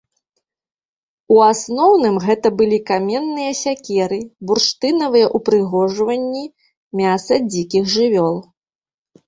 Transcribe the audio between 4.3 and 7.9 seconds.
бурштынавыя ўпрыгожванні, мяса дзікіх